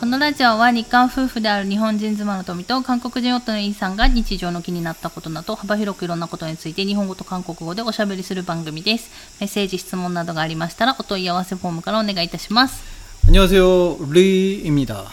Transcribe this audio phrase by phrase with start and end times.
[0.00, 9.10] このラジオは日韓夫婦である日本人妻の富と韓国人夫のイーさんが日常の気になったことなど幅広くいろんなことについて日本語と韓国語でおしゃべりする番組です。
[9.40, 12.82] メッセージ、質問などがありましたらお問い合わせフォームからお願いいたします。
[13.26, 13.96] 안녕하세요.
[14.10, 15.04] 루이입니다.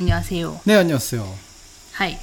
[0.00, 0.60] 안녕하세요.
[0.64, 1.24] 네, 안녕하세요.
[1.92, 2.18] はい。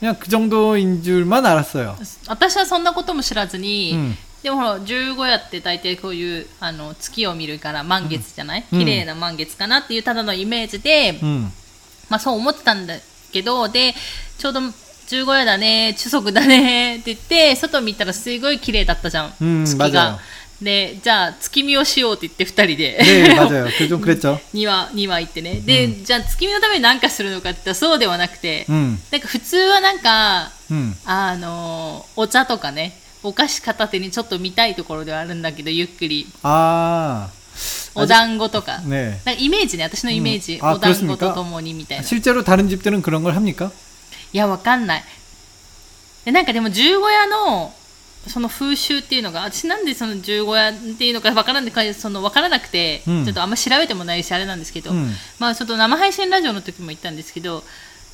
[0.00, 1.96] 그냥 그 정도인 줄만 알았어요.
[2.28, 4.16] 私はそんなことも知らずに、 음.
[4.42, 11.50] でもほら十五夜って大体こういうあの月を見るから満月じゃない、うん綺麗な満月かなっていうただのイメージで、 음.
[12.10, 12.94] まあそう思ってたんだ
[13.32, 13.94] けどで
[14.36, 14.60] ちょうど
[15.06, 20.18] 十五夜だね中足だねって言って外見たらすごい綺麗だったじゃん、うん月 맞아요 が。
[20.62, 23.66] でじゃあ月見をしようって言って二人で 네, 맞아요.
[23.76, 24.38] 그 좀 그랬죠.
[24.54, 28.96] 庭庭行ってねで、じゃあ月見のために何かするのかって言ったらそうではなくて、 음.
[29.10, 30.94] なんか普通はなんか 음.
[31.04, 37.28] あのお茶とかねお菓子片手にちょっと見たいところではあるんだけどゆっくり 아.
[37.96, 39.10] お団子とか 네.
[39.24, 43.70] なんかイメージね私のイメージ、うんあお団子 그렇습니까 とともにみたいない 실제로 다른 집들은 그런 걸 합니까?
[44.32, 45.04] やわかんない
[46.24, 47.72] でなんかでも十五夜の
[48.27, 55.09] その風習っていうのが私なんでその十五夜っていうのか分からなくその分からなくて、うん、ちょっとあんま調べてもないしあれなんですけど、うん、
[55.39, 57.63] まあちょっと生配信ラジオの時も言ったんですけど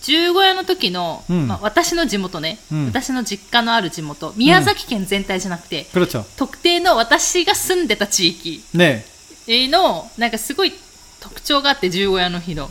[0.03, 5.87] 十五夜の時の、うん、まあ、私の地元ね、私の実家のある地元宮崎県全体じゃなくて、
[6.37, 8.63] 特定の私が住んでた地域
[9.47, 10.73] の、なんかすごい
[11.21, 12.69] 特徴があって十五夜の日の,、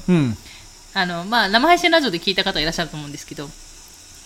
[0.94, 3.48] あのまあ、生配信ラジオで聞いた方いらっしゃると思うんですけど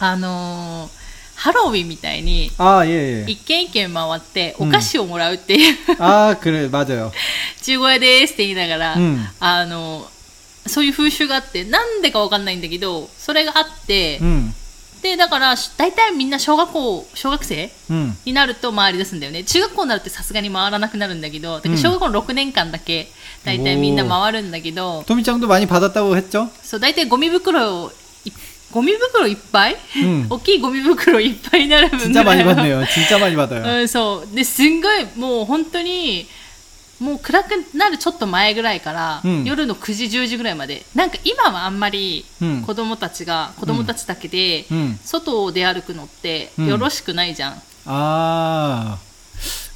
[0.00, 3.25] あのーハロウィンみたいに 아, 예, 예.
[3.27, 7.11] 一軒一軒回ってうんお菓子をもらうっていう、 아, 그래, 맞아요.
[7.61, 10.07] 十五夜ですって言いながら、うんあの
[10.65, 14.53] そういう風習があってなんでかわかんないんだけどそれがあって、 음.
[15.01, 18.13] でだから大体みんな小学校小学生 음.
[18.23, 23.09] になると回り出すんだよね中学校になるとさすがに回らなくなるんだけどだから小学校の6年間だけ
[23.43, 26.47] 大体みんな回るんだけど 도미짱도 많이 받았다고 했죠?
[26.63, 27.93] そう大体ゴミ袋をい
[28.70, 32.86] ゴミ袋いっぱい、うん、大きいゴミ袋いっぱい並ぶんだよ。
[32.86, 33.26] ちっちゃま。
[33.26, 33.80] っよ。
[33.80, 34.34] うん、そう。
[34.34, 36.26] で、すんごい、もう本当に、
[37.00, 40.84] もう暗くなるちょっと前ぐらいから、うん、夜の9時、10時ぐらいまで。
[40.94, 42.24] なんか今はあんまり
[42.66, 44.66] 子供たちが、うん、子供たちだけで、
[45.04, 47.52] 外を出歩くのってよろしくないじゃん。
[47.52, 49.07] ああ。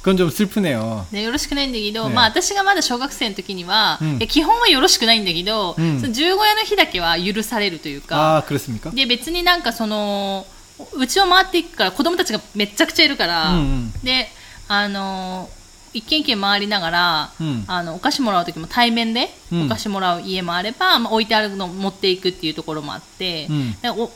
[0.02, 1.06] 그건 좀 슬프네요.
[1.10, 8.94] ね、よろしくないんだけど、ねまあ私がまだ小学生の時には、うんいや基本はよろしくないんだけど、うんその十五夜の日だけは許されるというか、 아, 그렇습니까?
[8.94, 10.46] で別になんかその
[10.94, 14.28] うちを回っていくから子供たちがめっちゃくちゃいるから、うんうんで
[14.68, 15.50] あの
[15.94, 24.10] 一軒一軒回りながら、うんあのお菓子もらう時も対面でうんお菓子もらう家もあれば、まあ、置いてあるのを持っていくっていうところもあって、うんでお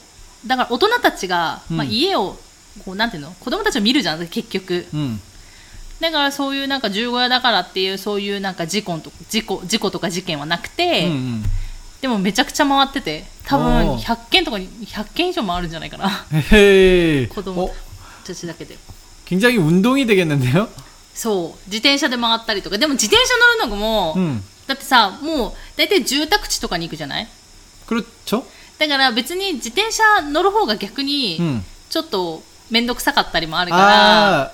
[0.47, 2.37] だから大人たちが、まあ、うん家を
[2.85, 5.19] こうなんていうの子供たちを見るじゃん結局 음.
[5.99, 11.43] だからそういうなんか十五夜だからっていうそういうなんか事故と事故事故とか事件はなくて、 음, 음.
[12.01, 17.27] でもめちゃくちゃ回ってて多お分ー100件とかに100件以上回るんじゃないかな 헤헤.
[17.29, 17.73] 子供 어,
[18.25, 18.77] たちだけで
[19.25, 20.67] 굉장히 운동이 되겠는데요?
[21.13, 24.41] そう自転車で回ったりとかでも自転車乗るのも、 음.
[24.67, 27.27] だってさもう大体住宅地とかに行くじゃない
[27.87, 28.43] 그렇죠?
[28.79, 31.63] だから別に自転車乗る方が逆に 음.
[31.89, 34.51] ちょっと面倒くさかったりもあるから、 아,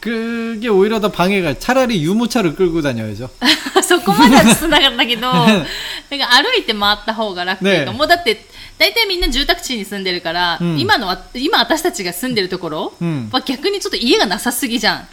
[0.00, 3.30] 그게 오히려 더 방해가 차라리 유모차를 끌고 다녀야죠.
[3.82, 5.66] そこまでは進んなかったけど、 なんか
[6.10, 8.44] 歩いて回った方が楽っていうか、ねもうだって、
[8.76, 15.08] 大体みんな住宅地に住んでるから、うん今のは、今私たちが住んでるところうんは逆にちょっと家がなさすぎじゃん。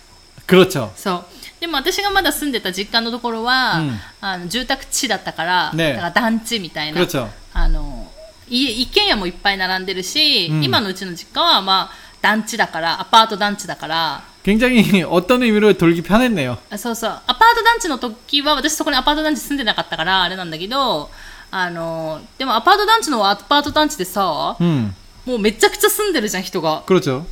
[0.45, 0.89] 그렇죠.
[0.97, 1.25] そう。
[1.61, 6.99] でも私がまだ住んでた実家のところは、うんあの住宅地だったから、ねだから団地みたいな。
[7.01, 7.29] 그렇죠.
[7.53, 8.11] あの、
[8.49, 16.57] 家、一軒家もいっぱい並んでるし、うん今のうちの実家はまあ、団地だから、アパート団地だから、 굉장히 어떤 의미로 돌기 편했네요.
[16.69, 17.09] あそうそう。
[17.11, 21.09] アパート団地の時は、私そこにアパート団地住んでなかったから、あれなんだけど、
[21.51, 24.93] あの、でもアパート団地のアパート団地でさ、 음,
[25.25, 26.83] もうめちゃくちゃ住んでるじゃん、人が。
[26.87, 27.23] 그렇죠.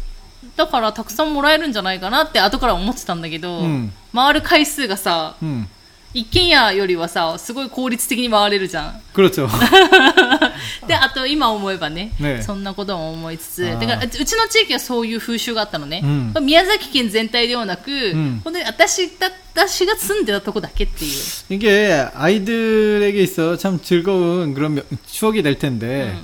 [0.56, 5.68] だからたくさんもらえるんじゃないかなって後から思ってたんだけど、うん回る回数がさ、 음,
[6.14, 9.02] 一軒家よりはさ、すごい効率的に回れるじゃん。
[9.14, 9.48] 그렇죠.
[10.88, 16.02] で、あと今思えばね、ねそんなことも思いつつ、あーだからうちの地域はそういう風習があったのね。
[16.04, 21.12] うん宮崎県全体ではなく、ん本当に私だ私が住んでたとこだけっていう。
[21.52, 26.16] 이게 아이들에게 있어 참 즐거운 그런 며- 추억이 될 텐데,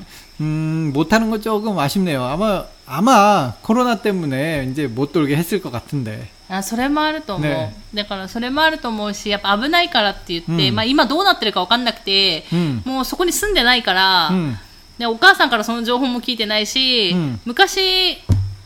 [0.42, 2.24] 음, 못하는 거 조금 아쉽네요.
[2.24, 6.28] 아마, 아마 코로나 때문에 이제 못 돌게 했을 것 같은데.
[6.53, 7.75] あそれもあると思う、ね。
[7.95, 10.75] だからそれもあると思うしやっぱ危ないからって言って、うん。
[10.75, 12.83] まあ、今どうなってるか分かんなくて、うん。
[12.85, 14.57] もうそこに住んでないから、 음,
[14.99, 17.41] でお母さんからその情報も聞いてないし、うん。
[17.45, 18.19] 昔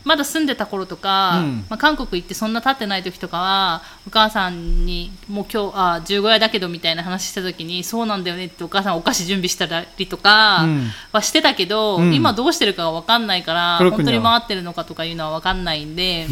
[0.05, 10.67] まだ住んでた頃とか、うん、まあ、韓国行ってそんな経ってない時とかはお母さんにもう今日あ十五夜だけどみたいな話した時にそうなんだよねってお母さんお菓子準備したりとか
[11.13, 16.27] はしてたけど、うん、今どうしてるかが分かんないから、うん、本当に回ってるのかとかいうのは分かんないんで。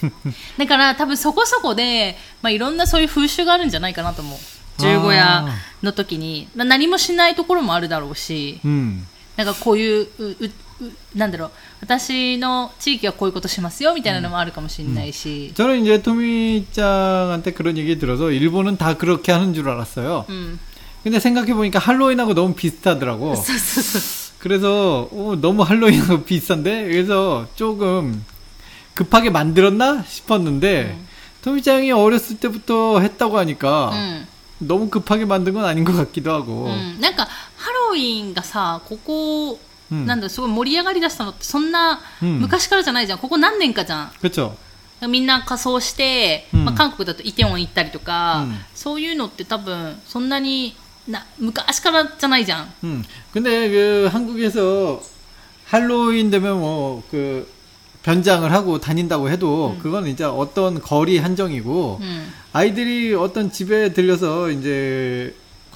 [0.58, 4.38] だから多分そこそこで、まあ、いろんなそういう風習があるんじゃないかなと思う。
[4.78, 5.44] 十五夜
[5.82, 8.60] の時に、まあ、何もしないところもあるだろうし、
[9.36, 10.50] なんかこういうう
[11.15, 20.25] なんだろう私の地域はこういうことしますよみたいなのもあるかもしれないし、 저는 이제 토미짱한테 그런 얘기 들어서 일본은 다 그렇게 하는 줄 알았어요.
[20.27, 20.59] うん、
[21.03, 23.35] 근데 생각해보니까 할로윈하고 너무 비슷하더라고.
[23.35, 24.01] そ うそうそう
[24.39, 28.23] 그래서 어, 너무 할로윈하고 비슷한데 그래서 조금
[28.93, 30.97] 급하게 만들었나 싶었는데
[31.41, 34.27] 토미짱이 어렸을 때부터 했다고 하니까 うん、
[34.59, 39.59] 너무 급하게 만든 건 아닌 것 같기도 하고 うん、なんかハロウィンがさここ、
[39.91, 44.55] うんなんだろうすごい盛り上がりだしたのってそんなうん昔からじゃないじゃんここ何年かじゃん 그렇죠
[45.09, 50.75] みんな仮装して、うんまあ、韓国だとイテウォン行ったりとか、うんそういうのって多分そんなに
[51.07, 53.03] な昔からじゃないじゃん 음.
[53.33, 55.01] 근데 그 한국에서
[55.67, 57.47] 할로윈 되면 뭐 그
[58.03, 65.35] 변장을 하고 다닌다고 해도 그건 이제 어떤 거리 한정이고 うん、 아이들이 어떤 집에 들려서 이제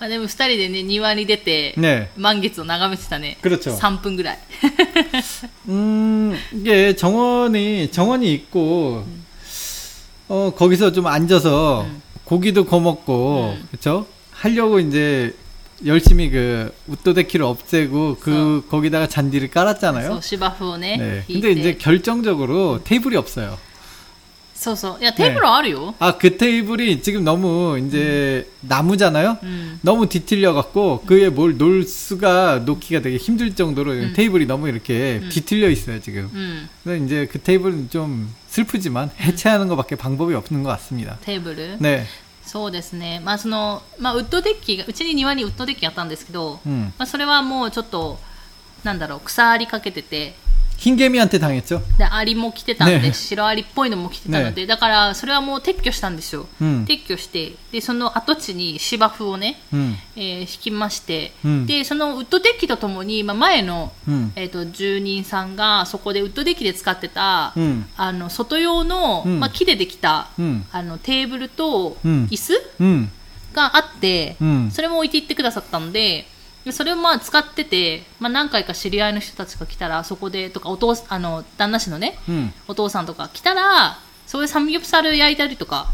[0.00, 2.08] まあ、でも2人でね庭に出て、 네.
[2.16, 3.76] 満月を眺めてたね 그렇죠.
[3.76, 4.38] 3分ぐらい
[5.68, 9.04] 음, 이게 정원이, 정원이 있고,
[10.28, 11.86] 어, 거기서 좀 앉아서
[12.24, 13.68] 고기도 구워 먹고, 음.
[13.70, 14.06] 그쵸?
[14.32, 15.34] 하려고 이제
[15.86, 20.16] 열심히 그 웃도데키를 없애고 그, 거기다가 잔디를 そ 깔았잖아요.
[20.16, 21.24] う芝生をね 네.
[21.28, 23.58] 引い 근데 て 이제 결정적으로 테이블이 없어요.
[24.58, 29.38] そうそういやテーブルはあるよ、 아, 그 테이블이 지금 너무 이제 나무잖아요?
[29.42, 34.12] うん、 너무 뒤틀려갖고 그에 뭘 놓을 수가 놓기가 되게 힘들 정도로 음.
[34.14, 36.30] 테이블이 너무 이렇게 뒤틀려 있어요, 지금.
[36.32, 41.18] うん、 그래서 이제 그 테이블은 좀 슬프지만 해체하는 것밖에 방법이 없는 것 같습니다.
[41.24, 42.06] テーブル、 네.
[42.46, 46.92] そうですね、まあそのまあ、ウッドデッキがうちに庭にウッドデッキあったんですけど、 음.
[46.96, 48.18] まあ、それはもうちょっと
[48.84, 50.36] なんだろう草ありかけてて
[50.78, 51.80] 흰개미한테 당했죠?
[51.96, 56.84] でアリも来てたんで、ね白アリっぽいのも来てたので、だからそれはもう撤去したんですよ、 음.
[56.84, 59.94] 撤去してでその跡地に芝生をね、 음.
[60.14, 64.32] えー引きまして、うんでそのウッドデッキとともに、まあ、前の、 음.
[64.36, 67.86] えー、と住人さんがそこでウッドデッキで使ってた、 음.
[67.96, 70.64] あの外用の、うんまあ、木でできた、 음.
[70.70, 73.08] あのテーブルとうん椅子、 음.
[73.54, 76.26] があって、うんそれも置いていってくださったんで、
[76.64, 82.54] でそれをまあ使ってて、まあ、何回か知り合いの人たちが来たら、そこで、とか、お父あの、旦那氏のね、うん.
[82.68, 85.88] お父さんとか来たら、そこでサムギョプサル焼いたりとか、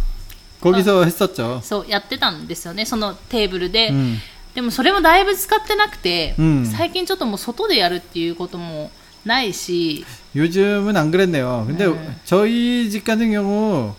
[0.63, 1.61] 거기서 했었죠.
[1.63, 3.91] そう、やってたんですよね、そのテーブルで。
[3.91, 4.19] 음.
[4.55, 8.91] でもそれもだいぶ使ってなくて、うん最近ちょっともう外でやるっていうことも
[9.25, 10.05] ないし、
[10.37, 11.65] 요즘은 안 그랬네요.
[11.67, 12.15] 근데 네.
[12.25, 13.95] 저희 집 같은 경우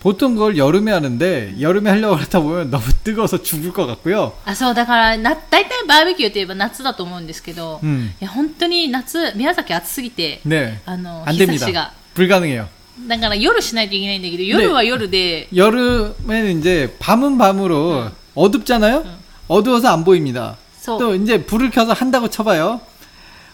[0.00, 4.32] 보통 그걸 여름에 하는데 여름에 하려고 하다 보면 너무 뜨거워서 죽을 것 같고요.
[4.44, 10.80] あ、そう、だから、な、大体バーベキューといえば夏だと思うんですけど、うんいや、本当に夏、宮崎暑すぎて、 네.
[10.86, 11.66] あの、 안 日差 됩니다.
[11.66, 11.92] しが。
[12.14, 12.66] 불가능해요.
[13.06, 19.04] だから夜しないといけないんだけど、夜は夜で、 여름에는 이제 밤은 밤으로 어둡잖아요.
[19.46, 20.56] 어두워서 안 보입니다.
[20.80, 20.98] そう。
[20.98, 22.80] 또 이제 불을 켜서 한다고 쳐봐요.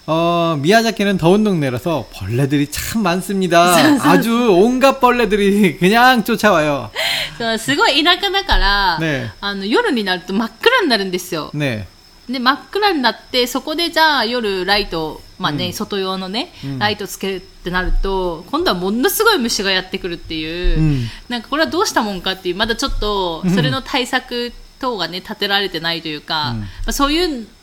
[0.07, 3.75] 어, 미야자키는 더운 동네라서 벌레들이 참 많습니다.
[4.03, 6.91] 아주 온갖 벌레들이 그냥 쫓아와요.
[7.37, 11.51] そうすごい田舎だから、ねあの夜になると真っ暗になるんですよ。
[11.55, 11.85] 네.
[12.29, 27.47] で、真っ暗になって、そこでじゃあ夜ライト、まあね、うん外用のね、うんライトつけるってなると、今度はものすごい虫がやってくるっていう、うんなんかこれはどうしたもんかっていう、まだちょっとうんそれの対策等がね、立てられてないというか、うんまあ、そういう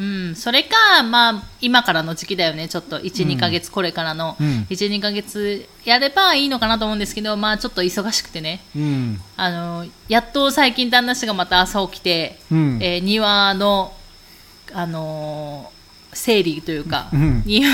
[0.00, 13.92] うん、それか、まあ、今からの時期だよね、ちょっと1、うん、2か月、これからの、うん、1、2か月やればいいのかなと思うんですけど、まあ、ちょっと忙しくてね、うん、あのやっと最近、旦那氏がまた朝起きて、うん、えー、庭の、
[14.72, 17.68] あのー、整理というか、うん、庭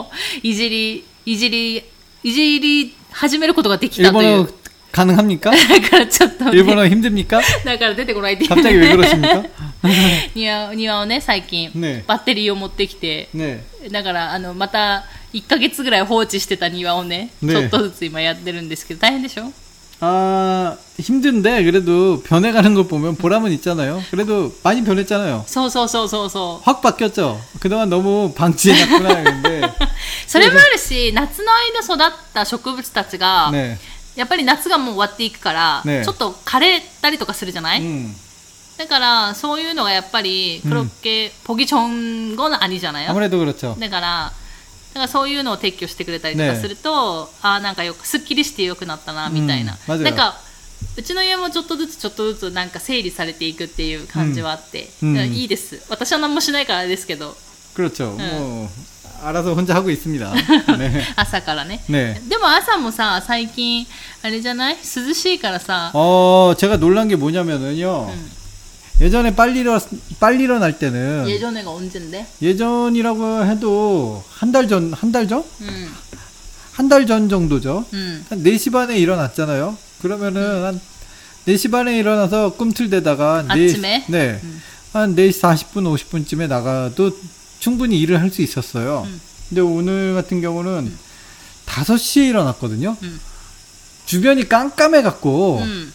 [0.00, 0.10] を
[0.42, 1.82] いじり、いじり、
[2.22, 4.48] いじり始めることができたという。
[4.93, 5.51] 가능합니까?
[5.51, 7.41] だからちょっと、ね、 일본어 힘듭니까?
[7.63, 9.43] だから出てこないっていう 갑자기 왜 그러십니까?
[10.35, 13.61] 庭庭をね、最近、ねバッテリーを持ってきて、 네.
[13.91, 19.51] だから、あの、また、1ヶ月ぐらい放置してた庭をね、ねちょっとずつ今やってるんですけど、大変でしょ
[20.01, 24.01] 아, 힘든데 그래도 변해가는 걸 보면 보람은 있잖아요.
[24.09, 25.43] 그래도 많이 변했잖아요.
[25.45, 26.63] そうそうそうそうそう。
[26.63, 27.39] 확 바뀌었죠.
[27.59, 29.69] 그동안 너무 방치해놨구나 했는데.
[30.25, 33.77] それもあるし、夏の間育った植物たちが、 네.
[34.16, 38.14] やっぱり夏がもう終わっていくから、ね、ちょっと枯れたりとかするじゃない、うん、
[38.78, 41.80] だからそういうのがやっぱりクロッケ、ポギチョ
[42.32, 43.06] ン後の兄じゃない？
[43.06, 50.36] だからだからそういうのを撤去してくれたりとかすると、ね、ああなんかよくすっきりしてよくなったなみたいな、うん、なんか
[50.96, 55.84] うちの家もちょっとずつちょっとずつなんか整理されていくっていう感じはあって、うん、いいです。
[55.90, 57.34] 私は何もしないからですけど、うん、
[59.21, 60.33] 알아서 혼자 하고 있습니다.
[60.77, 61.03] 네.
[61.17, 61.81] 朝からね。
[61.89, 62.21] 네.
[62.29, 63.85] でも朝もさ、最近、
[64.21, 68.13] あれじゃない涼しいからさ、 어, 제가 놀란 게 뭐냐면은요.
[69.01, 69.79] 예전에 빨리 일어
[70.19, 72.27] 빨리 일어날 때는 家전에가 언젠데?
[72.41, 75.43] 예전이라고 해도 한 달 전, 한 달 전?
[75.61, 75.89] 응,
[76.73, 77.85] 한 달 전 정도죠.
[77.93, 79.77] 응, 한 4시 반에 일어났잖아요.
[80.01, 80.81] 그러면은 한
[81.47, 84.05] 4시 반에 일어나서 꿈틀대다가 아침에?
[84.07, 84.39] 네.
[84.43, 84.61] 음.
[84.93, 87.11] 한 4시 40분, 50분쯤에 나가도
[87.64, 89.04] 충분히 일을 할 수 있었어요.
[89.06, 89.20] 음.
[89.48, 90.92] 근데 오늘 같은 경우는
[91.66, 92.94] 5시에 일어났거든요.
[93.02, 93.20] 음.
[94.04, 95.90] 주변이 깜깜해 갖고 응.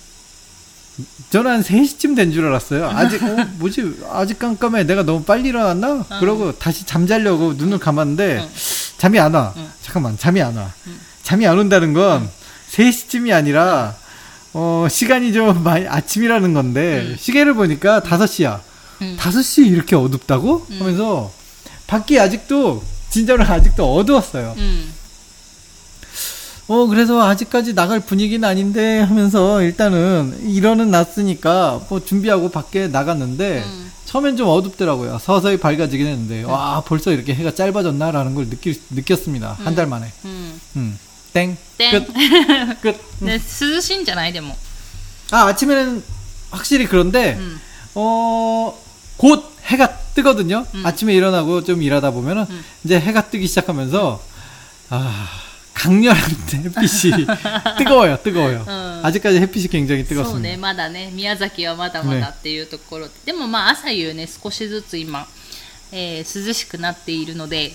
[1.29, 2.89] 저는 한 3시쯤 된 줄 알았어요.
[2.89, 4.85] 아직, 어, 뭐지, 아직 깜깜해.
[4.85, 6.03] 내가 너무 빨리 일어났나?
[6.19, 8.49] 그러고 다시 잠자려고 눈을 감았는데, 응.
[8.97, 9.53] 잠이 안 와.
[9.55, 9.69] 응.
[9.83, 10.73] 잠깐만, 잠이 안 와.
[11.23, 12.27] 잠이 안 온다는 건
[12.71, 13.95] 3시쯤이 아니라,
[14.53, 18.59] 어, 시간이 좀 많이, 아침이라는 건데, 시계를 보니까 5시야.
[19.03, 19.15] 응.
[19.19, 20.65] 5시에 이렇게 어둡다고?
[20.79, 21.31] 하면서,
[21.89, 24.53] 밖에 아직도 진짜로 아직도 어두웠어요.
[24.57, 24.93] 음.
[26.67, 33.91] 어 그래서 아직까지 나갈 분위기는 아닌데 하면서 일단은 일어는 났으니까 뭐 준비하고 밖에 나갔는데 음.
[34.05, 35.17] 처음엔 좀 어둡더라고요.
[35.17, 36.49] 서서히 밝아지긴 했는데 음.
[36.49, 39.57] 와 벌써 이렇게 해가 짧아졌나라는 걸 느끼, 느꼈습니다.
[39.59, 39.65] 음.
[39.65, 40.11] 한달 만에.
[40.25, 40.61] 음.
[40.75, 40.99] 음.
[41.33, 41.57] 땡.
[41.79, 41.91] 땡.
[41.91, 42.13] 끝.
[42.81, 43.01] 끝.
[43.23, 43.25] 음.
[43.25, 44.55] 네, 스신잖아요, 뭐.
[45.31, 46.03] 아 아침에는
[46.51, 47.39] 확실히 그런데
[47.95, 48.88] 어.
[49.18, 50.66] 곧 해가 뜨거든요.
[50.84, 52.64] 아침에 일어나고 좀 일하다 보면은 음.
[52.84, 54.22] 이제 해가 뜨기 시작하면서
[54.90, 55.28] 아,
[55.72, 56.16] 강렬한
[56.52, 57.26] 햇빛이
[57.78, 58.64] 뜨거워요, 뜨거워요.
[58.68, 59.00] 음.
[59.04, 60.58] 아직까지 햇빛이 굉장히 そうね、 뜨겁습니다.
[60.60, 65.26] まだね、宮崎はまだまだっていうところで、でもまあ朝夕ね、少しずつ今、
[65.92, 67.72] えー涼しくなっているので、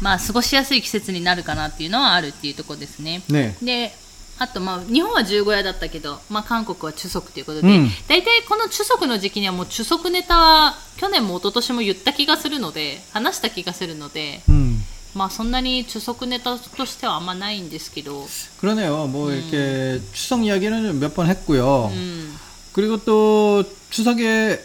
[0.00, 3.22] まあ過ごしやすい季節になるかなっていうのはあるっていうところですね。
[3.28, 3.54] 네.
[3.64, 3.94] で、
[4.38, 14.80] あとまあ日本は十五夜だったけど、まあ韓国は中足ということで、うん大体この中足の時期にはもう中足ネタは去年も一昨年も言った気がするので、話した気がするので、 음.
[15.14, 18.26] まあそんなに추석ネタとしてはあんまないんですけど
[18.60, 19.06] 그러네요.
[19.08, 21.90] 뭐 이렇게 추석 이야기는 몇 번 했고요.
[21.92, 22.34] うん
[22.72, 24.58] 그리고 또 추석에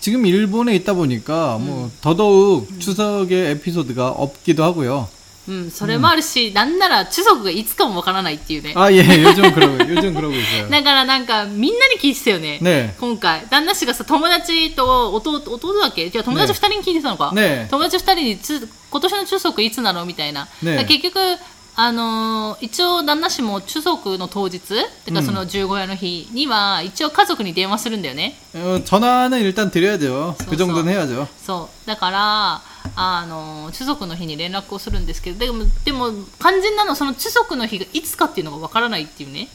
[0.00, 5.08] 지금 일본에 있다 보니까 뭐 더더욱 추석의 에피소드가 없기도 하고요.
[5.51, 8.73] うん、それもあるし、うん、なんなら中族がいつかもわからないっていうね。
[8.75, 10.69] あ、いや、よちょんクラブ、よちょんクラブですよ。
[10.69, 12.59] だからなんか、みんなに聞いてたよね。
[12.61, 13.45] ね今回。
[13.49, 16.09] 旦那氏がさ、友達と弟、弟だっけ？
[16.09, 17.33] じゃ友達二人に聞いてたのか。
[17.33, 20.05] ね友達二人につ、今年の中族いつなの？
[20.05, 20.47] みたいな。
[20.63, 21.19] ね結局、
[21.78, 24.60] あのー一応旦那氏も추석の当日、
[25.04, 28.34] てかその十五夜の日には、一応家族に電話するんだよね。
[28.54, 30.36] 어, 전화는 일단 드려야죠.
[30.48, 31.28] 그 써, 정도는 해야죠.
[31.44, 31.86] そう。
[31.86, 32.62] だから、
[32.96, 39.48] あの、추석の日に連絡をするんですけど、でも、でも、肝心なのはその추석の日がいつかっていうのがわからないっていうね。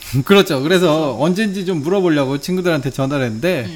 [0.23, 0.61] 그렇죠.
[0.61, 3.75] 그래서 언제인지 좀 물어보려고 친구들한테 전화를 했는데,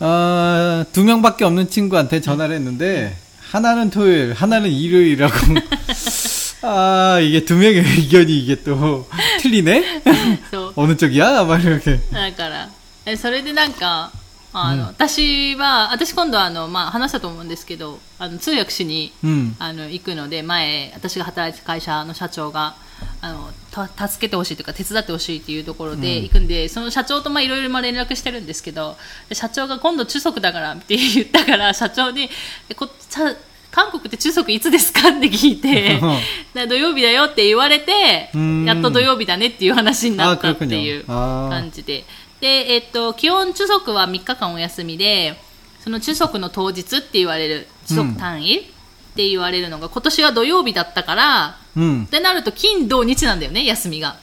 [0.00, 3.16] 아, 두 명밖에 없는 친구한테 전화를 했는데,
[3.50, 5.32] 하나는 토요일, 하나는 일요일이라고.
[6.62, 9.06] 아, 이게 두 명의 의견이 이게 또
[9.40, 10.02] 틀리네?
[10.50, 10.72] そう。
[10.76, 11.44] 어느 쪽이야?
[11.44, 11.98] 막 이렇게.
[12.12, 12.68] だから、
[13.06, 14.10] えそれでなんか、
[14.52, 19.54] あの、私は、私今度あの、まあ話したと思うんですけど、あの、通訳しに、 음.
[19.58, 22.76] あの、行くので、前、私が働いてた会社の社長が、
[23.20, 28.96] あの、た助けてほしいというか、手伝ってほしいっていうところで行くんで、その社長とまあいろいろまあ連絡してるんですけど、
[29.28, 32.30] で社長が今度中足だからって言ったから、社長に、
[32.68, 33.34] えこさ
[33.71, 35.09] 韓国って中足いつですか？
[35.09, 35.99] って聞いて
[36.67, 38.29] 土曜日だよって言われて
[38.65, 42.03] やっと土曜日だねっていう話になったっていう感じで。
[42.41, 45.35] で、えっと、基本中足は3日間お休みで
[45.83, 48.63] その中足の当日って言われる中足単位、っ
[49.15, 51.57] て言われるのが今年は土曜日だったから、
[52.05, 54.17] ってなると金土日なんだよね休みが。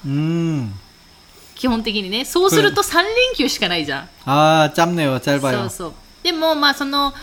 [1.55, 2.25] 基本的にね。
[2.25, 4.09] そうすると3連休しかないじゃん。
[4.27, 5.61] ああ、ちゃんねよ、ちゃばよ。
[5.61, 5.93] そうそう。
[6.23, 7.15] でも、まあ、その、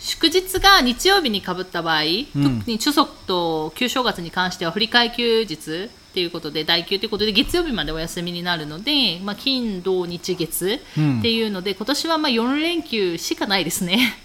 [0.00, 14.16] 祝日が日曜日にかぶった場合、うん特に中足と旧正月に関しては振り替え休日っていうことで、代休ということで、月曜日までお休みになるので、まあ、金、土、日、月うんっていうので、今年はまあ4連休しかないですね。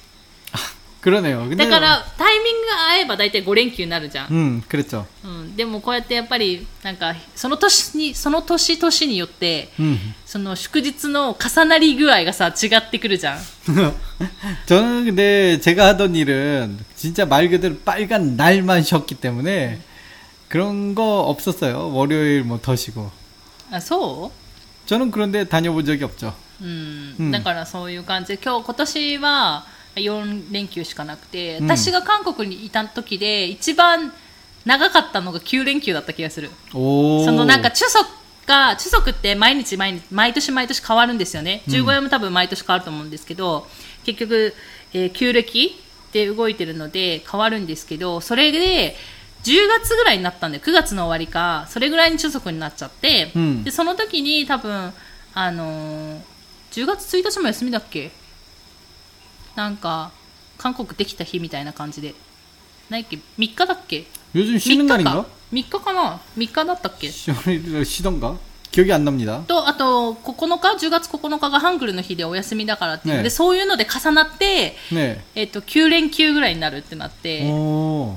[1.05, 1.49] 그러네요.
[1.49, 4.29] 근데 だから、タイミングが合えば大体5連休になるじゃん。
[4.29, 5.07] 음, 그랬죠.
[5.25, 9.97] うん、でもこうやってやっぱり、なんか、その年に、その年々によって、 음.
[10.27, 13.41] その祝日の重なり具合がさ、違ってくるじゃん。
[14.67, 19.81] 저는 근데 제가 하던 일은 진짜 말 그대로 빨간 날만 쉬었기 때문에
[20.49, 21.93] 그런 거 없었어요.
[21.95, 23.11] 월요일 뭐 더 쉬고.
[23.71, 26.35] あ、そう 저는 그런데 다녀본 적이 없죠.
[26.61, 29.65] うんうんだからそういう感じで今日今年は
[29.96, 31.66] 4連休しかなくて、うん。
[31.72, 34.12] 私が韓国にいた時で一番
[34.66, 36.50] 長かったのが9連休だった気がする。
[36.74, 37.24] 오.
[37.26, 37.96] そのなんか中足
[38.46, 41.62] が中足って毎日毎日毎年毎年変わるんですよね。
[41.68, 43.68] 15夜も多分毎年変わると思うんですけど
[44.04, 44.54] 結局、
[44.94, 45.82] えー旧暦
[46.14, 48.96] で動いてるので変わるんですけどそれで
[49.44, 53.64] 10月ぐらいになったんで9月の終わりかそれぐらいに中足になっちゃって、うん。
[53.64, 54.94] でその時に多分
[55.34, 56.20] あのー
[56.72, 58.12] 10月1日も休みだっけ？
[59.57, 60.11] なんか
[60.59, 62.15] 韓国できた日みたいな感じで
[62.89, 65.23] ないっけ3日だっけ 요즘 3 쉬는 日 날인가?
[65.23, 67.33] か3日かな3日だったっけ 쉬-
[67.85, 68.37] 쉬던가?
[68.71, 69.43] 기억이 안 납니다.
[69.49, 75.19] とあと9日10月9日がハングルの日でお休みだからっていうので、ねそういうので重なって、 네.
[75.35, 78.17] えっと9連休ぐらいになるってなって、 오.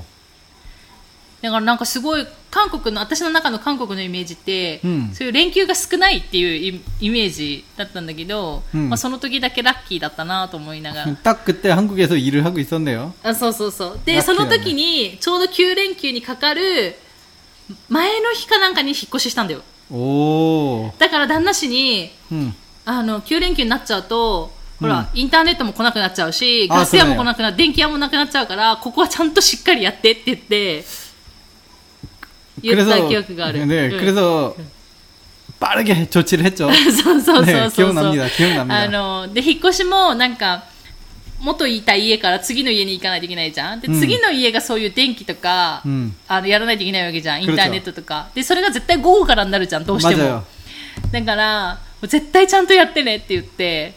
[1.44, 13.12] だからなんかすごい韓国の私の中の韓国のイメージって、うんそういう連休が少ないっていうイイメージだったんだけど、うんまあ、その時だけラッキーだったなと思いながら 딱 그때 한국에서 일을 하고 있었네요.
[13.22, 16.96] あそうそうそうでラッキーだねその時にちょうど9連休にかかる
[17.90, 20.92] 前の日かなんかに引っ越ししたんだよ 오.
[20.98, 22.52] だから旦那氏に 음.
[22.86, 24.50] あの9連休になっちゃうと
[24.80, 30.84] ほら、うんインターネットも来なくなっちゃうしあガス屋もそうだよ来なくな電気屋もなくなっちゃうからここはちゃんとしっかりやってって言って
[32.62, 34.56] 言った記憶がある 네, うん 그래서
[35.60, 36.70] 빠르게 조치를 했죠.
[36.72, 38.28] そうそうそうそうそう、 네, 기억납니다.
[38.28, 38.74] 기억납니다.
[38.82, 40.64] あので引っ越しもなんか
[41.40, 50.42] 元いた家から次の家に行かないといけないじゃんで、うん次の家がそういう電気とか、うんあのやらないといけないわけじゃんイン 그렇죠 ターネットとかでそれが絶対午後からになるじゃんどうしても 맞아요.
[51.12, 53.94] だから、もう絶対ちゃんとやってねって言って、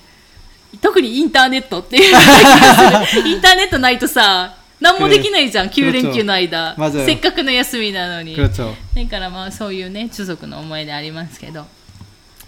[0.81, 6.76] 特にインターネットっていう気がするインターネットないとさ、 何もできないじゃん、9連休の間。
[6.90, 8.36] せっかくの休みなのに。
[8.36, 11.66] だからまあそういうね、中族の思い出ありますけど。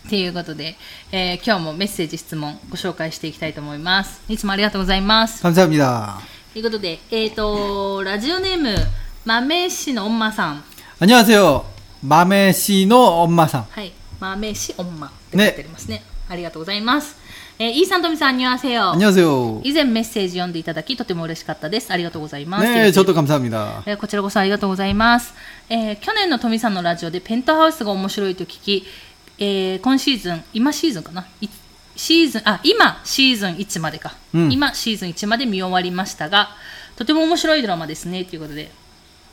[0.09, 0.77] ということで、
[1.13, 4.21] えー、今日もメッセージ、質問ご紹介していきたいと思います。
[4.29, 5.43] いつもありがとうございます。
[6.53, 8.77] ということで、えっ、ー、と、ラジオネーム、
[9.25, 10.65] 豆氏のおんまさん。
[10.99, 11.65] こんにちは。
[12.03, 13.67] 豆氏のおんまさん。
[13.71, 13.93] はい。
[14.21, 15.97] マメシおんまって書いてありますね。
[15.97, 17.17] ねありがとうございます。
[17.60, 18.92] えー、イーさんとみさん、안녕하세요。
[18.94, 19.62] 안녕하세요.
[19.64, 21.92] 以前メッセージ読んでいただき、とても嬉しかったです。
[21.92, 22.66] ありがとうございます。
[22.66, 23.84] 네, 저도 감사합니다.
[23.86, 25.34] えーこちらこそありがとうございます。
[25.70, 28.86] えー去年の富さんのラジオでペントハウスが面白いと聞き、
[29.40, 31.50] えー今シーズン、今シーズンかない
[31.96, 34.14] シーズン、あ、今シーズン1までか。
[34.34, 36.52] うん今シーズン1まで見終わりましたが、
[36.96, 38.72] とても面白いドラマですね、ということで。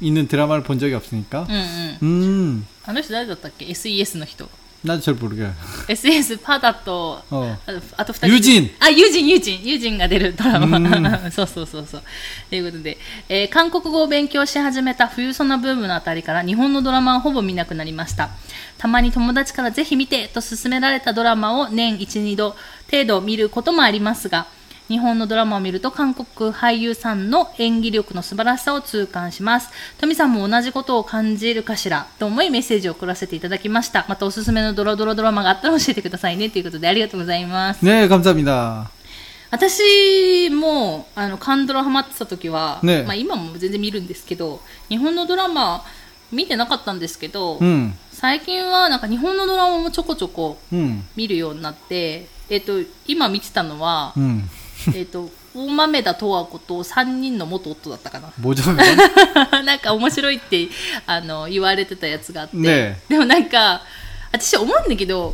[0.00, 1.46] 있는 드라마를 본 적이 없으니까.
[1.48, 1.98] うんうん。
[2.02, 4.48] 음, あの人誰だったっけ ?SES の人。
[4.82, 5.46] 나도 잘 모르게.
[5.88, 7.54] SES パダと、 어.
[7.66, 8.26] あとあと二人。
[8.28, 9.62] ユジンあ、ユジン、ユジン。
[9.62, 10.78] ユジンが出るドラマ。
[10.78, 12.02] うそうそうそうそう。
[12.48, 12.96] ということで、
[13.28, 18.30] えー韓国語を勉強し始めた冬ソナブームのあたりから日本のドラマをほぼ見なくなりました。
[18.78, 22.56] たまに友達からぜひ見てと勧められたドラマを年1、2度
[22.90, 24.46] 程度見ることもありますが、
[24.88, 29.70] 日本のドラマを見ると韓国俳優さんの演技力の素晴らしさを痛感します。
[29.98, 34.04] 富さんも同じことを感じるかしらと思いメッセージを送らせていただきました。
[34.08, 37.84] またおすすめのドロドロドラマがあったら教えてくださいねということでありがとうございます。
[37.86, 38.90] 네, 감사합니다.
[39.52, 45.84] 私もあのカンドラハマってた時は、ねまあ、今も全然見るんですけど日本のドラマ
[46.32, 54.48] 見てなかったんですけど、 음, 最近はなんか日本のドラマもちょこちょこ 음, 見るようになって、えっと、今見てたのは、 음.
[54.95, 58.31] えっと大豆田十和子と3人の元夫だったかな。
[59.63, 60.67] なんか面白いって
[61.07, 63.81] あの言われてたやつがあって、ね、でもなんか
[64.31, 65.33] 私思うんだけど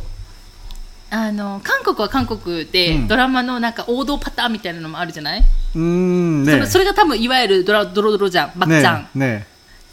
[1.10, 5.42] あの韓国は韓国で、うん、ドラマのなんか王道パターンみたいなのもあるじゃない？
[5.74, 9.46] うん、ね、それそれが多分いわゆるドラドロドロじゃん「ばっちゃん」ね、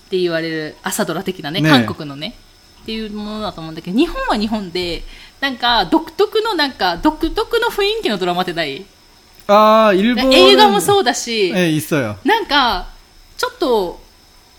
[0.08, 2.36] って言われる朝ドラ的なね韓国のね。
[2.82, 5.04] っていうものだと思うんだけど日本は日本で
[5.42, 8.86] なんか独特のなんか独特の雰囲気のドラマってない？
[9.49, 10.33] 아, 일본.
[10.33, 12.17] 映画もそうだし、 네, 있어요.
[12.25, 12.89] なんか
[13.37, 14.03] ちょっと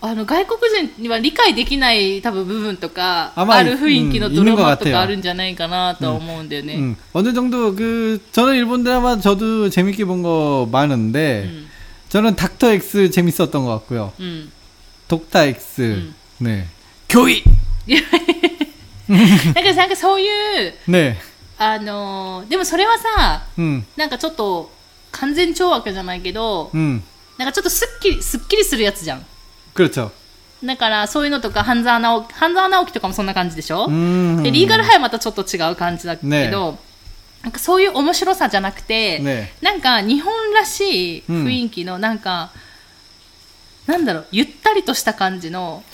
[0.00, 0.58] あの外国
[0.94, 6.76] 人には理解できない多分部分とかあまあある雰囲気のうんドラマと 있는것 같아요 かあるんじゃないかなとは思うんだよね。
[6.76, 11.68] 음, 어느 정도 그 저는 일본 드라마 저도 재밌게 본 거 많은데 음.
[12.10, 14.12] 저는 닥터 X 재밌었던 것 같고요.
[14.20, 14.52] うん、
[15.08, 15.82] 독타 X.
[15.82, 16.14] 음.
[16.38, 16.66] 네.
[17.08, 17.42] 교이.
[19.08, 20.26] なんかなんかそうい
[20.68, 21.16] う 네.
[21.58, 23.84] あのーでもそれはさ 음.
[23.96, 24.70] なんかちょっと
[25.20, 27.02] 完全懲悪じゃないけど 음.
[27.38, 29.26] なんかちょっとすっきりすっきりするやつじゃん。
[29.74, 30.10] 그렇죠.
[30.64, 34.42] だからそういうのとか半沢直樹半沢直樹とかもそんな感じでしょ、 음.
[34.42, 36.78] でリーガルハイはまたちょっと違う感じだけど、ね
[37.42, 39.48] なんかそういう面白さじゃなくて、 네.
[39.62, 42.50] なんか日本らしい雰囲気のなんか、
[43.86, 45.84] なんだろうゆったりとした感じの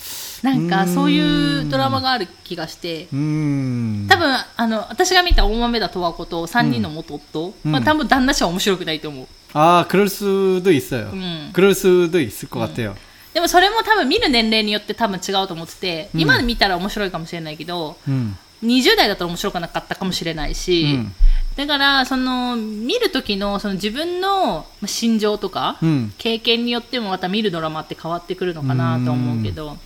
[0.43, 3.07] なんかそういうドラマがある気がして。
[3.13, 4.07] 음.
[4.09, 11.09] 多分あの私が見た大豆田十和子と3人の元夫、うんまあ、多分旦那氏は面白くないと思う 아, 그럴 수도 있어요.
[11.13, 11.49] 음.
[11.53, 12.95] 그럴 수도 있을 것 같아요.
[13.33, 18.35] でもそれも多分見る年齢によって多分違うと思ってて、うん今見たら面白いかもしれないけど 음.
[18.63, 21.13] 20代だったら面白くなかったかもしれないし、うん
[21.55, 26.11] だからその見る時のその自分のまあ心情とか、 음.
[26.17, 29.77] 経験によってもまた見るドラマって変わってくるのかなと思うけど、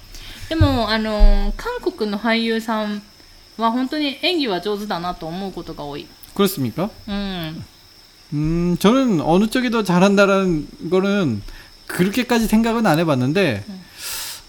[0.49, 3.01] でもあの韓国の俳優さん
[3.57, 6.07] は本当に演技は上手だなと思うことが多い。
[6.35, 6.89] 그렇습니까?
[7.07, 7.63] うん、
[8.33, 11.41] 음, 저는 어느 쪽이 더 잘한다라는 거는
[11.87, 13.63] 그렇게까지 생각은 안 해봤는데,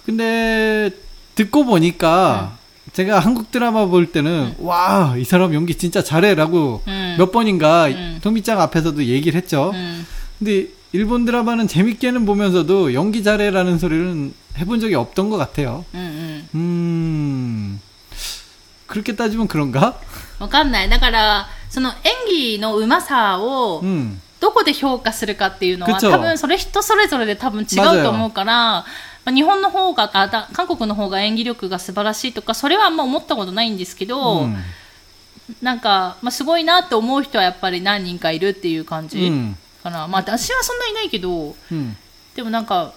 [0.05, 0.91] 근데
[1.35, 2.59] 듣고 보니까
[2.93, 7.15] 제가 한국 드라마 볼 때는 와, 이 사람 연기 진짜 잘해라고 음.
[7.19, 8.19] 몇 번인가 음.
[8.23, 9.73] 토미짱 앞에서도 얘기를 했죠.
[9.75, 10.07] うん、
[10.39, 15.85] 근데 일본 드라마는 재밌게는 보면서도 연기 잘해라는 소리는 해본 적이 없던 것 같아요.
[15.95, 16.49] うん、うん。
[16.55, 17.81] 음,
[18.87, 19.95] 그렇게 따지면 그런가?
[20.39, 20.89] わかんない。
[20.89, 28.85] だから、その演技のうまさを 음, どこで評価するかっていうのは、 그쵸 多分それ人それぞれで多分違うと思うから、ま
[29.27, 34.57] あ、日本の方があだ、韓国の方が演技力が素晴らしいとか、それはあんま思ったことないんですけど、 음,
[35.61, 40.07] なんか、まあ、すごいなって思う人はやっぱり何人かいるっていう感じ 음, かな。
[40.09, 41.95] まあ私はそんなにいないけど、 음.
[42.35, 42.93] でもなんか、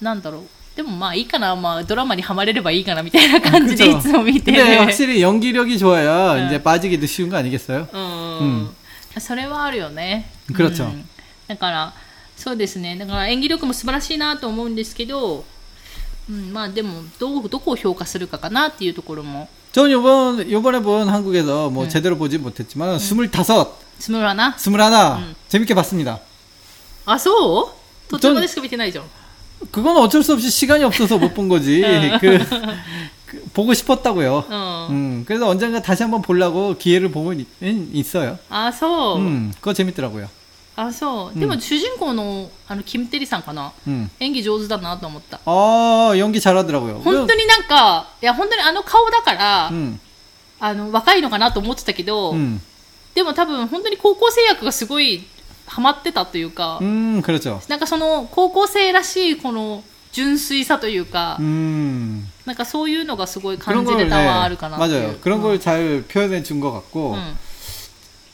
[0.00, 0.42] なんだろう。
[0.76, 4.02] でもまあいいかな、まあドラマにはまれればいいかなみたいな感じでい 그쵸.
[4.02, 6.46] つも見て 근데 확실히 연기력이 좋아야 네.
[6.46, 7.88] 이제 빠지기도 쉬운 거 아니겠어요?
[7.92, 7.98] う
[8.44, 8.76] ん、
[9.18, 10.28] それはあるよね。
[10.52, 11.08] 그렇죠 うん
[11.46, 11.92] だから、
[12.36, 12.96] そうですね。
[12.96, 15.44] だから演技力も素晴らしいなと思うんですけど、
[16.28, 19.48] うん、まあでも、どう、どこを評価するかかなっていうところも。
[19.72, 22.98] 전 요번 요번에 본 한국에서 뭐 제대로 보지 못했지만
[23.98, 25.34] 스물다섯, つむらな 스물하나 음.
[25.48, 26.20] 재밌게 봤습니다.
[27.06, 29.04] あそう途中までしか見てないじゃん
[29.72, 31.80] 그건 어쩔 수 없이 시간이 없어서 못 본 거지.
[32.20, 32.38] 그,
[33.26, 34.44] 그 보고 싶었다고요.
[34.48, 38.38] うん 음, 그래서 언젠가 다시 한번 보려고 기회를 보고 있, 있어요.
[38.50, 40.28] あそう、 음, 그거 재밌더라고요.
[40.76, 44.10] あそう、うんでも主人公のあのキム・テリさんかな 음.
[44.20, 47.00] 演技上手だなと思った 어, 연기 잘하더라고요.
[47.04, 49.98] 本当になんかいや本当にあの顔だから、 음,
[50.60, 52.60] あの若いのかなと思ってたけど、 음,
[53.18, 55.24] でも多分本当に高校生役がすごい
[55.66, 57.60] ハマってたというか、 음, 그렇죠.
[57.68, 65.20] なんかその高校生らしいこの純粋さというか、 음, なんかそういうのがすごい 그런 感じ 걸, れたは 네, あるかなっていう 맞아요.
[65.20, 67.36] 그런 걸 잘 표현해 준 것 같고, うん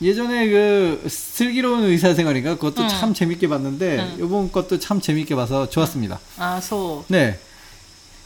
[0.01, 2.87] 예전에 그 슬기로운 의사생활인가 그것도 응.
[2.87, 4.25] 참 재밌게 봤는데, 응.
[4.25, 6.19] 이번 것도 참 재밌게 봐서 좋았습니다.
[6.39, 7.37] あそう 네.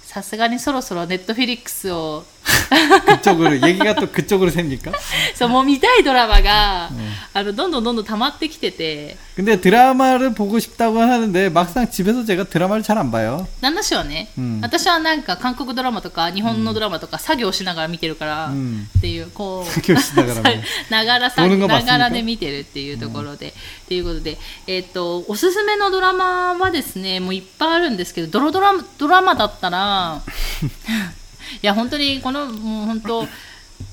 [0.03, 2.23] さすがにそろそろネットフィリックスを
[3.05, 4.91] 그쪽으로, 얘기가 또 그쪽으로 셉니까?
[5.35, 6.89] そうもう見たいドラマが、
[7.33, 13.45] あのどんどんどんどん溜まってきてて 근데 드라마를 보고 싶다고 하는데, 막상 집에서 제가 드라마를 잘 안 봐요.
[13.61, 18.87] 旦那氏はね、うん私はなんか韓国ドラマとか日本のドラマとか作業しながら見てるから、 음.
[18.97, 23.53] っていうこう作業しながらねながらさどういうのがながらで見てるっていうところで、っ
[23.87, 30.21] ていうことでえっ、とおすすめのドラマはですねもういっぱいあるんですけどドロドラドラマだったら
[30.63, 31.18] い
[31.61, 33.27] や本当にこのもう本当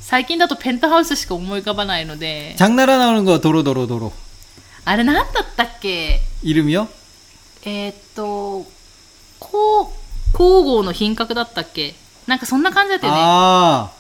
[0.00, 4.12] 最近だとペントハウスしか思い浮かばないので 장나라 나오는 거 도로도로도로.
[4.85, 6.88] あれ何だったっけ 이름이요?
[7.64, 8.66] えーっと、
[9.38, 11.94] こう、皇后の品格だったっけ
[12.26, 13.18] なんかそんな感じだったよね。
[13.22, 13.90] 아,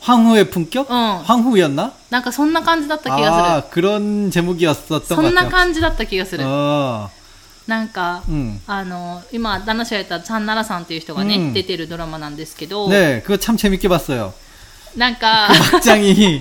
[0.00, 0.86] 황후의 품격?
[0.90, 1.22] 응.
[1.24, 1.92] 황후였나?
[2.10, 5.16] なんかそんな感じだった気が 아, 그런 제목이었었던 する。
[5.16, 5.50] 것 そんな 같아요.
[5.50, 6.44] 感じだった気がする。
[6.46, 7.10] 어,
[7.68, 8.60] なんか、 음.
[8.66, 14.34] あの、今、旦那氏がやったチャンナラさんっていう人がね、うん出てるドラマなんですけど、 네, 그거 참 재밌게 봤어요.
[14.96, 16.38] なんか、 막장이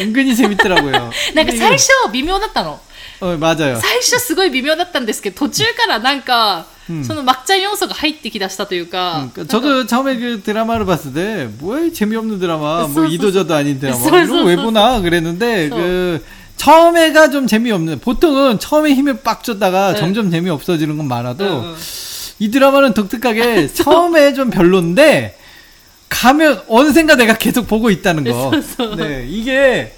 [0.00, 1.10] 은근히 재밌더라고요.
[1.34, 2.78] なんか最初微妙だったの。
[3.20, 3.78] 어, 맞아요.
[3.80, 13.54] 最初すごい微妙だったんですけど、途中からなんか、うんその抹茶要素が入ってきだしたというか、 그러니까 저도 처음에 그 드라마를 봤을 때 뭐야 재미없는 드라마, 뭐 쏘, 쏘, 이도저도
[13.56, 15.74] 아닌 드라마 쏘, 이런 쏘, 거 왜 쏘, 보나 그랬는데 쏘.
[15.76, 16.24] 그
[16.61, 19.99] 처음에가 좀 재미없는 보통은 처음에 힘을 빡 줬다가 네.
[19.99, 21.75] 점점 재미 없어지는 건 많아도 네, 네.
[22.37, 25.39] 이 드라마는 독특하게 처음에 좀 별론데
[26.09, 28.51] 가면 언젠가 내가 계속 보고 있다는 거.
[28.95, 29.95] 네 이게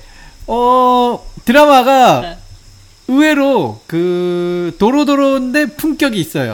[0.47, 2.37] 어 드라마가 네.
[3.09, 6.53] 의외로 그 도로도로인데 품격이 있어요.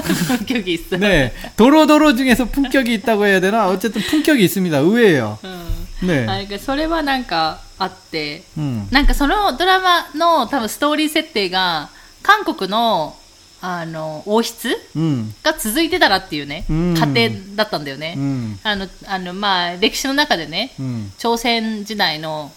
[0.38, 1.00] 품격이 있어요.
[1.00, 4.78] 네 도로도로 중에서 품격이 있다고 해야 되나 어쨌든 품격이 있습니다.
[4.78, 5.38] 의외예요.
[5.44, 5.79] 음.
[6.02, 6.58] ねえ。
[6.58, 11.90] それはなんかあって、うん、なんかそのドラマの多分ストーリー設定が
[12.22, 13.16] 韓国の
[13.62, 20.72] あの王室、うん、が続いてたらっていうね、うん、家庭だったんだよね、うん、あのあのまあ歴史の中でね、
[21.18, 22.50] 朝鮮時代の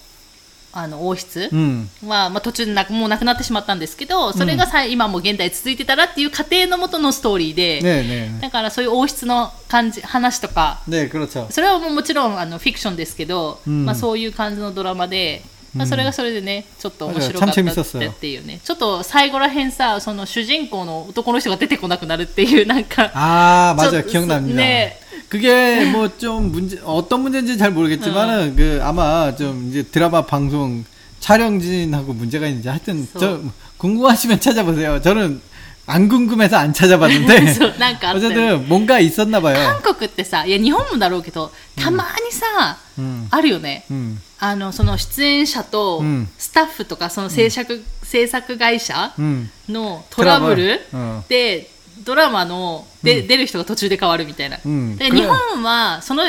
[0.75, 1.89] あの王室、うん。
[2.03, 11.09] まあ、まあ、途中でなもうなくなってしまったんですけどそれがさ、うん、今も現代続いてたらっていう過程のもとのストーリーで、ねね、だからそういう王室の感じ話とか、ね、
[11.49, 15.43] それはもちろんあのフィクションですけど、うん、まあ、そういう感じのドラマで、
[15.75, 18.59] まあ、それがそれでねちょっと面白かったっていうね。
[18.63, 30.84] ちょっと最後らへんさその主人公の男の人が出てこなくなるっていうなんかああまあじゃあなんだね 그게 뭐 좀 문제, 어떤 문제인지 잘 모르겠지만은, 그, 아마 좀 이제 드라마 방송
[31.20, 33.40] 촬영진하고 문제가 있는지 하여튼, 저,
[33.76, 35.00] 궁금하시면 찾아보세요.
[35.02, 35.40] 저는
[35.86, 39.54] 안 궁금해서 안 찾아봤는데, そうなんかあったよ 어쨌든 뭔가 있었나 봐요.
[39.56, 49.48] 韓国ってさいや日本もだろうけどたまにさ、 음, あるよね 음, あのその出演者とうんスタッフとかその制作,、制作会社 음.
[49.70, 51.22] のトラブル 어.
[51.28, 51.70] で
[52.04, 56.24] ドラマので、うん出る人が途中で変わるみたいな、うんで日本はその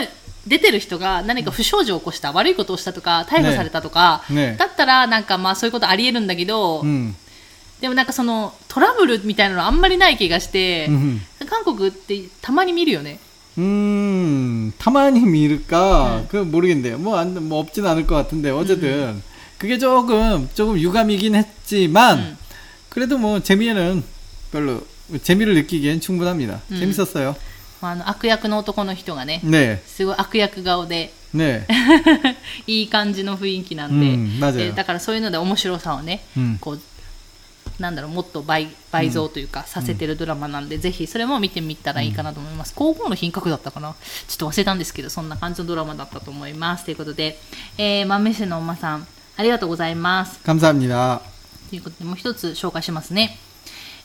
[0.48, 7.13] 出てる人が何か不祥事を起こした、悪いことをしたとか逮捕されたとか、ねだったらなんかまあそういうことありえるんだけど、 음,
[7.82, 11.22] でもなんかそのトラブルみたいなのあんまりない気がして、 음.
[11.48, 13.20] 韓国ってたまに見るよね
[13.58, 16.28] 음, 타마니 미를까?
[16.30, 16.98] 그 모르겠는데요.
[16.98, 19.22] 뭐, 안, 뭐 없진 않을 것 같은데, 어쨌든.
[19.58, 22.38] 그게 조금, 조금 유감이긴 했지만, 음.
[22.88, 24.04] 그래도 뭐, 재미에는
[24.54, 24.82] 별로,
[25.24, 26.62] 재미를 느끼기엔 충분합니다.
[26.72, 26.80] 음.
[26.80, 27.36] 재밌었어요.
[27.82, 31.65] あの悪役の男の人がね 네, すごい悪役顔で 네.
[32.68, 36.58] いい感じの雰囲気なんで、うん맞아요 でだからそういうので面白さをね、 음.
[36.60, 36.80] こう
[37.80, 42.74] なんだろうもっと倍倍増というか、させてるドラマなんで、ぜひそれも見てみたらいいかなと思います。
[42.74, 43.96] 皇后の品格だったかな
[44.28, 46.84] ちょっと忘れたんですけど、そんな感じのドラマだったと思います。
[46.84, 47.39] ということで、
[47.78, 50.42] えー、豆氏のおまさん、ありがとうございます。
[50.44, 51.22] 감사합니다.
[51.70, 53.38] ということで、もう一つ紹介しますね。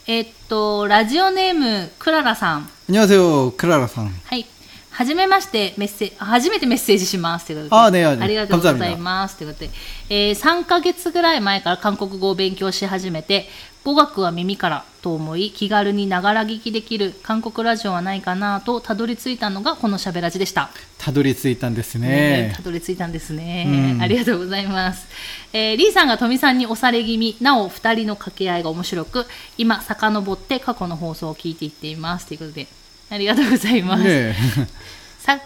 [0.06, 2.68] えーっと、ラジオネーム、クララさん。
[2.88, 4.10] 안녕하세요, 크라라상.
[4.26, 4.46] はい。
[4.90, 9.70] はじめましてメッセ初めてメッセージしますということであねあねありがとうございますということで、
[10.08, 13.48] えー、3ヶ月ぐらい前から韓国語を勉強し始めて
[13.83, 20.69] 語学は耳からと思い気軽にながら聞きできる韓国ラジオはないかなとたどり着いたのがこのしゃべらじでした。
[20.97, 22.53] たどり着いたんですね。
[22.55, 25.07] たどり着いたんですね、うん、ありがとうございます、
[25.53, 29.25] えー、リーさんが富さんに押され気味なお2人の掛け合いが面白く
[29.57, 32.27] 今遡って過去の放送を聞いていっています。
[32.27, 32.67] ということで
[33.09, 34.35] ありがとうございます、ね、
[35.19, 35.39] さ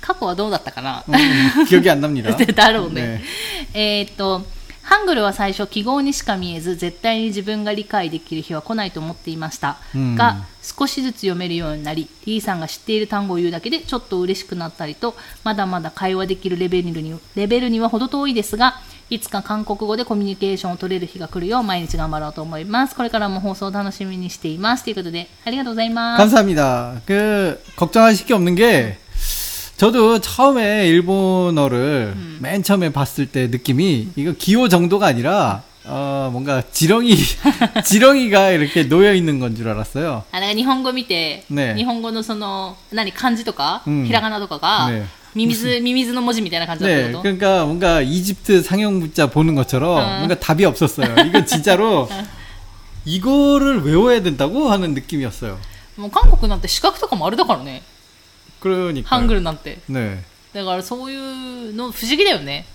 [0.00, 1.88] 過去はどうだったかな、うん、 記憶
[2.52, 3.02] だろうね。
[3.02, 3.24] ね
[3.74, 4.02] え。
[4.02, 4.44] っと
[4.87, 18.75] ハングルは最初記号にしか見えず絶対に自分が理解できる日は来ないと思っていました、うんが少しずつ読めるようになり T さんが知っている単語を言うだけでちょっと嬉しくなったりとまだまだ会話できるレベルにレベルには程遠いですが
[19.09, 27.01] いつか韓国語でコミュニケーションを取れる日が来るよう毎日頑張ろうと思いますこれからも放送を楽しみにしていますということでありがとうございます 감사합니다.
[27.05, 28.97] 그 걱정하실 게 없는 게
[29.81, 37.15] 저도 처음에 일본어를 맨 처음에 봤을 때 느낌이 이거 기호 정도가 아니라 어 뭔가 지렁이
[37.85, 40.23] 지렁이가 이렇게 놓여 있는 건 줄 알았어요.
[40.31, 50.17] あれ日本語見て、ね日本語のその何漢字とか、うんひらがなとかが、ねミミズミミズの文字みたいな感じだった 네, こと、 그러니까 뭔가 이집트 상형 문자 보는 것처럼 어.
[50.17, 51.13] 뭔가 답이 없었어요.
[51.27, 52.09] 이거 진짜로
[53.05, 55.57] 이거를 외워야 된다고 하는 느낌이었어요.
[55.97, 57.81] もう韓国なんて資格とかもあれだからね
[58.61, 60.17] 그러니까 ハングルなんて 네,
[60.53, 62.65] だからそういうの不思議だよね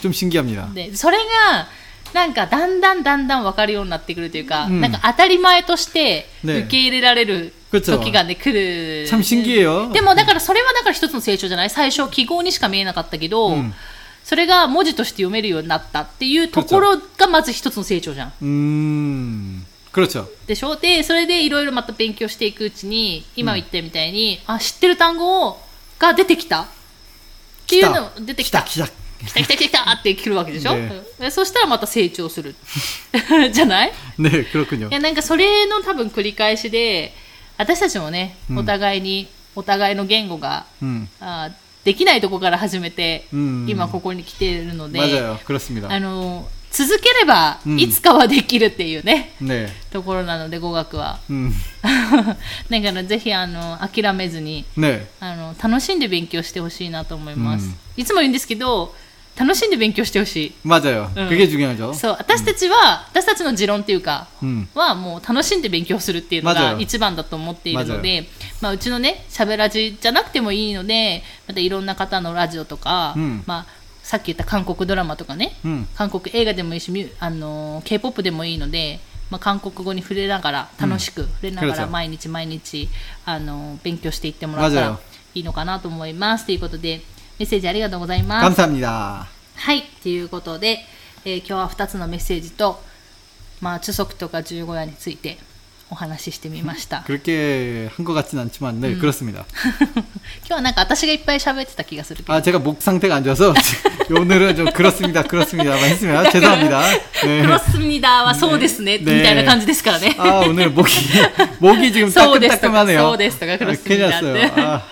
[0.00, 0.72] 좀 신기합니다.
[0.74, 1.68] でそれが
[2.12, 9.92] なんかだんだんだんだん分かるようになってくるというか、うんなんか当たり前としてね受け入れられる그쵸 時がね来る 참 신기해요.
[9.92, 13.74] でもだからそれはだから一つの成長じゃない最初記号にしか見えなかったけど、うん
[14.24, 18.32] それが文字として読めるようになったっていうところがまず一つの成長じゃん。
[18.40, 19.65] 음, 그렇죠.
[20.45, 20.75] でしょ？
[20.75, 25.59] でそれでいろいろまた勉強していくうちに今言ったみたいに、うん、あ知ってる単語を
[25.99, 26.61] が出てきた。
[26.63, 26.67] っ
[27.67, 28.61] ていうの出てきた。
[28.61, 28.91] きたき
[29.33, 29.43] た。
[29.43, 32.55] きたきた って来るわけでしょ、ね、そしたらまた成長する。
[33.51, 33.93] じゃない？
[34.17, 37.13] ね黒くにいやなんかそれの多分繰り返しで
[37.57, 41.49] 私たちもね、お互いにお互いの言語が、うん、あ
[41.83, 43.39] できないとこから始めて、うん。
[43.39, 51.18] うん、今ここに来ているので、あの続ければうんいつかはできるっていうね、 네, ところなので語学は。
[51.28, 51.52] 음,
[52.70, 58.94] だからぜひあの諦めずに 네, あの楽しんで勉強してほしいなと思います、うんいつも言うんですけど
[59.36, 61.10] 楽しんで勉強してほし 맞아요.
[61.14, 61.28] 응.
[61.28, 61.92] 그게 중요하죠.
[61.92, 68.26] いそう私たちは、私たちの持論っていうか 음, はもう楽しんで勉強するっていうのが맞아요 一番だと思っているので、
[68.62, 73.66] まあ、うちのねしゃべらじじゃなくてもいいのでまたいろんな方のラジオとか、うんまあ、
[74.07, 82.87] さっき言った韓国ドラマとかね、うん、韓国映画でもいいし、あのー、k p o p でもいいので、まあ、韓国語に触れながら楽しく触れながら毎日毎日、
[83.25, 84.99] あのー、勉強していってもらったら
[85.33, 86.45] いいのかなと思います。
[86.45, 87.01] ということで
[87.37, 88.45] メッセージありがとうございます。
[89.55, 89.81] はい。
[90.01, 90.79] ということで、
[91.25, 92.79] えー、今日は2つのメッセージと、
[93.59, 95.37] まあ、中足とか十五夜について
[95.89, 97.03] お話ししてみました。
[97.07, 99.45] 그렇게한것같진않지만네그렇습니 다。
[100.43, 102.33] 今日はなんか私がいっぱい喋ってた気がするけど。
[102.33, 103.55] 아제가목상태가안좋아서
[104.11, 106.83] 오늘은좀그렇습니다그렇습니다만했으면죄송합니 다。
[107.23, 110.15] 네 그렇습니다はそうですねみたいな感じですからね。
[110.19, 110.91] 아오늘목이
[111.63, 114.03] 목이지금따끔따끔하네요そうですとか그렇습니
[114.51, 114.83] 다。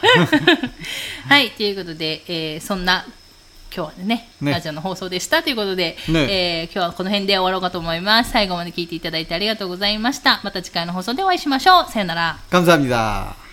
[1.28, 3.06] はいということで、えー、そんな
[3.75, 8.31] 今日はね、ねラジオの放送でしたということで、ねえー今日はこの辺で終わろうかと思います。
[8.33, 10.41] 最後まで聞いていただいてありがとうございました。
[10.43, 11.91] また次回の放送でお会いしましょう。
[11.91, 12.39] さよなら。
[12.51, 13.44] 감사합니다.